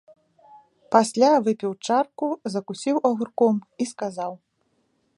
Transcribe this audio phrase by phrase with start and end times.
[0.95, 4.31] Пасля выпіў чарку, закусіў агурком і сказаў.